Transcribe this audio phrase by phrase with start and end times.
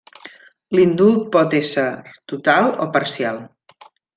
[0.77, 1.85] L'indult pot ésser
[2.33, 3.43] total o parcial.